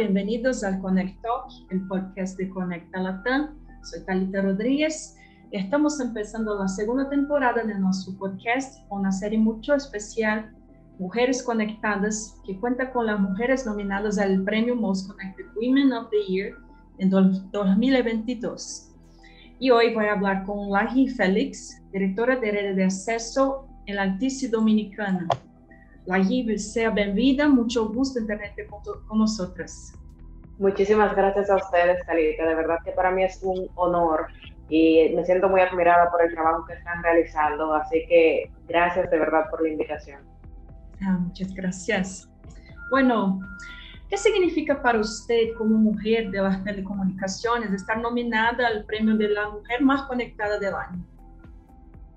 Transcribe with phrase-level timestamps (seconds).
[0.00, 3.50] al Connect Talk, el podcast de Conecta Latam.
[3.82, 5.14] Soy Talita Rodríguez.
[5.50, 10.56] Estamos empezando la segunda temporada de nuestro podcast una serie mucho especial,
[10.98, 16.32] Mujeres Conectadas, que cuenta con las mujeres nominadas al premio Most Connected Women of the
[16.32, 16.54] Year
[16.96, 18.94] en 2022.
[19.58, 24.02] Y hoy voy a hablar con Lahi Félix, directora de Red de Acceso en la
[24.04, 25.28] Altice Dominicana.
[26.06, 29.92] Lahi, sea bienvenida, mucho gusto en tenerte con, con nosotras.
[30.58, 32.46] Muchísimas gracias a ustedes, Talita.
[32.46, 34.26] De verdad que para mí es un honor
[34.68, 39.18] y me siento muy admirada por el trabajo que están realizando, así que gracias de
[39.18, 40.20] verdad por la invitación.
[41.02, 42.30] Ah, muchas gracias.
[42.90, 43.40] Bueno,
[44.08, 49.50] ¿qué significa para usted como mujer de las telecomunicaciones estar nominada al premio de la
[49.50, 51.04] mujer más conectada del año?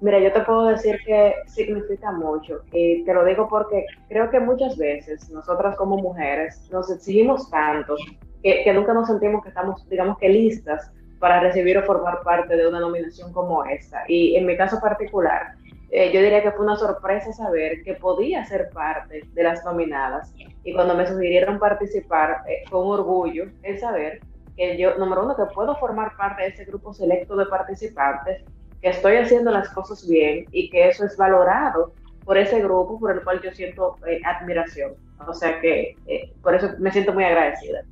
[0.00, 4.38] Mira, yo te puedo decir que significa mucho y te lo digo porque creo que
[4.38, 7.96] muchas veces nosotras como mujeres nos exigimos tanto
[8.42, 12.56] que, que nunca nos sentimos que estamos, digamos que listas para recibir o formar parte
[12.56, 14.04] de una nominación como esta.
[14.06, 15.54] Y en mi caso particular,
[15.90, 20.32] eh, yo diría que fue una sorpresa saber que podía ser parte de las nominadas.
[20.64, 24.20] Y cuando me sugirieron participar, eh, fue un orgullo el saber
[24.56, 28.44] que yo, número uno, que puedo formar parte de ese grupo selecto de participantes,
[28.80, 31.92] que estoy haciendo las cosas bien y que eso es valorado
[32.24, 34.92] por ese grupo por el cual yo siento eh, admiración.
[35.26, 35.96] O sea que
[36.42, 37.82] por eso me siento muy agradecida.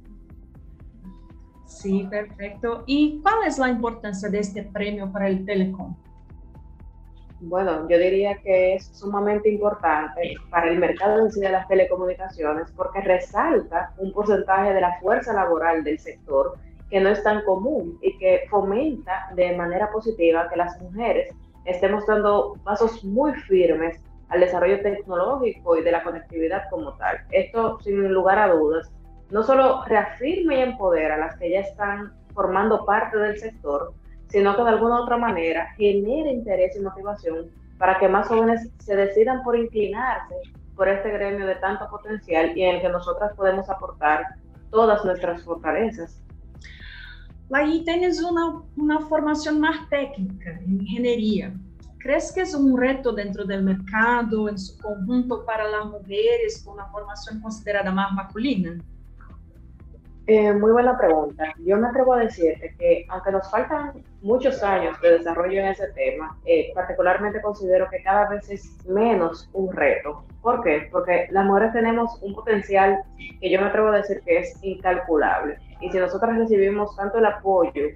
[1.67, 2.85] Sí, perfecto.
[2.87, 5.95] ¿Y cuál es la importancia de este premio para el Telecom?
[7.41, 13.93] Bueno, yo diría que es sumamente importante para el mercado de las telecomunicaciones porque resalta
[13.99, 16.57] un porcentaje de la fuerza laboral del sector
[16.91, 21.35] que no es tan común y que fomenta de manera positiva que las mujeres
[21.65, 27.19] estemos dando pasos muy firmes al desarrollo tecnológico y de la conectividad como tal.
[27.31, 28.91] Esto, sin lugar a dudas,
[29.31, 33.93] no solo reafirma y empodera a las que ya están formando parte del sector,
[34.29, 38.97] sino que de alguna otra manera genera interés y motivación para que más jóvenes se
[38.97, 40.35] decidan por inclinarse
[40.75, 44.27] por este gremio de tanto potencial y en el que nosotras podemos aportar
[44.71, 46.21] todas nuestras fortalezas.
[47.53, 51.55] Ahí tienes una, una formación más técnica en ingeniería.
[51.99, 56.75] ¿Crees que es un reto dentro del mercado en su conjunto para las mujeres con
[56.75, 58.79] una formación considerada más masculina?
[60.29, 61.55] Eh, muy buena pregunta.
[61.65, 63.93] Yo me atrevo a decirte que aunque nos faltan
[64.23, 69.49] muchos años de desarrollo en ese tema, eh, particularmente considero que cada vez es menos
[69.53, 70.25] un reto.
[70.43, 70.89] ¿Por qué?
[70.91, 73.05] Porque las mujeres tenemos un potencial
[73.41, 75.59] que yo me atrevo a decir que es incalculable.
[75.81, 77.87] Y si nosotras recibimos tanto el apoyo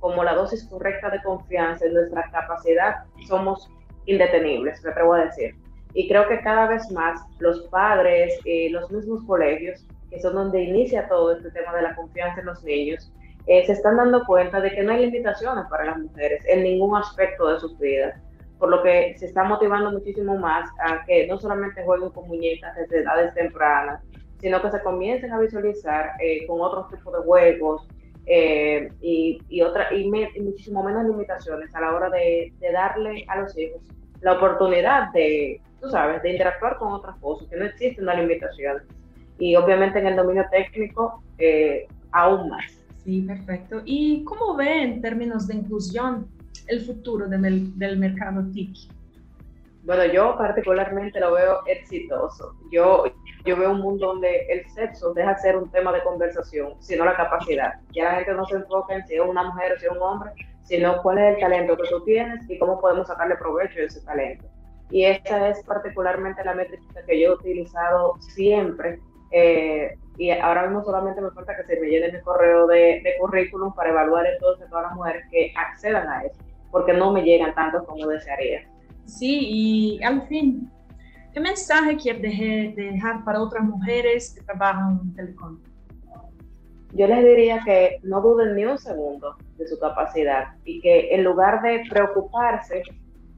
[0.00, 3.70] como la dosis correcta de confianza en nuestra capacidad, somos
[4.06, 5.54] indetenibles, me atrevo a decir.
[5.96, 10.62] Y creo que cada vez más los padres, y los mismos colegios, que son donde
[10.62, 13.10] inicia todo este tema de la confianza en los niños,
[13.46, 16.94] eh, se están dando cuenta de que no hay limitaciones para las mujeres en ningún
[16.98, 18.14] aspecto de sus vidas,
[18.58, 22.76] por lo que se está motivando muchísimo más a que no solamente jueguen con muñecas
[22.76, 24.02] desde edades tempranas,
[24.38, 27.88] sino que se comiencen a visualizar eh, con otros tipos de juegos
[28.26, 33.40] eh, y, y, otra, y, muchísimo menos limitaciones a la hora de, de darle a
[33.40, 33.80] los hijos
[34.20, 38.82] la oportunidad de, tú sabes, de interactuar con otras cosas, que no existe una limitación
[39.38, 42.64] y obviamente en el dominio técnico eh, aún más.
[43.04, 43.82] Sí, perfecto.
[43.84, 46.26] ¿Y cómo ve en términos de inclusión
[46.66, 48.90] el futuro del, del mercado TIC?
[49.84, 52.56] Bueno, yo particularmente lo veo exitoso.
[52.72, 53.04] Yo,
[53.44, 57.04] yo veo un mundo donde el sexo deja de ser un tema de conversación, sino
[57.04, 57.74] la capacidad.
[57.92, 60.02] Ya la gente no se enfoca en si es una mujer o si es un
[60.02, 60.32] hombre,
[60.64, 64.00] sino cuál es el talento que tú tienes y cómo podemos sacarle provecho de ese
[64.00, 64.48] talento.
[64.90, 70.84] Y esa es particularmente la métrica que yo he utilizado siempre eh, y ahora mismo
[70.84, 74.86] solamente me falta que se me llene mi correo de, currículum para evaluar entonces todas
[74.86, 76.40] las mujeres que accedan a eso,
[76.70, 78.60] porque no me llegan tanto como desearía.
[79.04, 79.38] Sí,
[79.98, 80.70] y al fin,
[81.32, 85.58] ¿qué mensaje quieres dejar para otras mujeres que trabajan en Telecom?
[86.92, 91.24] Yo les diría que no duden ni un segundo de su capacidad y que en
[91.24, 92.82] lugar de preocuparse,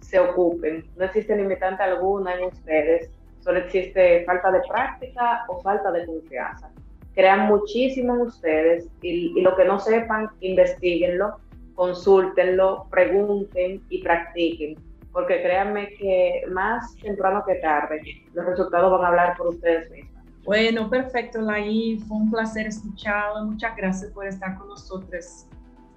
[0.01, 0.85] se ocupen.
[0.97, 3.11] No existe limitante alguna en ustedes
[3.41, 6.71] Solo existe falta de práctica o falta de confianza.
[7.15, 11.39] Crean muchísimo en ustedes y, lo que no sepan, investiguenlo,
[11.75, 14.77] consúltenlo, pregunten y practiquen.
[15.13, 18.03] Porque créanme que más temprano que tarde,
[18.35, 20.23] los resultados van a hablar por ustedes mismos.
[20.45, 21.99] Bueno, perfecto, Laí.
[22.07, 23.47] Fue un placer escucharlo.
[23.47, 25.47] Muchas gracias por estar con nosotros.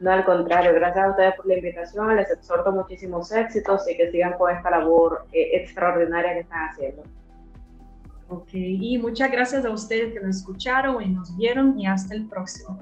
[0.01, 4.09] No, al contrario, gracias a ustedes por la invitación, les exhorto muchísimos éxitos y que
[4.09, 7.03] sigan con esta labor eh, extraordinaria que están haciendo.
[8.27, 12.25] Ok, y muchas gracias a ustedes que nos escucharon y nos vieron y hasta el
[12.27, 12.79] próximo.